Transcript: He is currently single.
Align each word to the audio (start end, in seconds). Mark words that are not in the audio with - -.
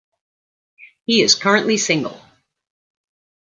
He 1.05 1.21
is 1.21 1.35
currently 1.35 1.77
single. 1.77 2.19